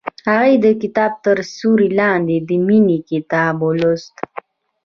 هغې 0.29 0.53
د 0.63 0.65
کتاب 0.81 1.11
تر 1.25 1.37
سیوري 1.53 1.89
لاندې 1.99 2.37
د 2.47 2.49
مینې 2.67 2.97
کتاب 3.09 3.55
ولوست. 3.67 4.15